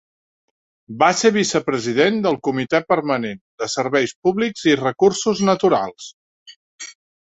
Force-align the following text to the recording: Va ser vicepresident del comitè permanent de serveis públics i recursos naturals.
Va 1.03 1.09
ser 1.19 1.31
vicepresident 1.35 2.17
del 2.25 2.39
comitè 2.49 2.81
permanent 2.95 3.39
de 3.65 3.71
serveis 3.77 4.17
públics 4.25 4.69
i 4.75 4.79
recursos 4.85 5.47
naturals. 5.55 6.13